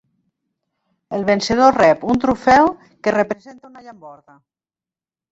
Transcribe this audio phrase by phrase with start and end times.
[1.17, 2.69] El vencedor rep un trofeu
[3.07, 4.39] que representa una llamborda.